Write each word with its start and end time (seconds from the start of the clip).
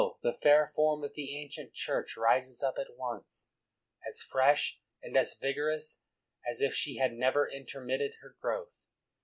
the 0.23 0.33
fair 0.33 0.65
form 0.75 1.03
of 1.03 1.13
the 1.13 1.37
Ancient 1.39 1.73
Church 1.75 2.17
rises 2.17 2.63
up 2.63 2.79
at 2.79 2.97
once, 2.97 3.49
as 4.09 4.19
fresh 4.19 4.79
and 5.03 5.15
as 5.15 5.35
vig 5.39 5.57
orous 5.57 5.97
as 6.43 6.59
if 6.59 6.73
she 6.73 6.97
had 6.97 7.13
never 7.13 7.47
intermitted 7.47 8.15
her 8.23 8.35
growth. 8.41 8.87